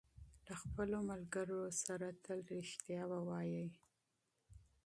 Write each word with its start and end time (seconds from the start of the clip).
له 0.47 0.53
خپلو 0.61 0.97
ملګرو 1.09 1.61
سره 1.83 2.07
تل 2.23 2.39
رښتیا 2.55 3.01
ووایئ. 3.11 3.67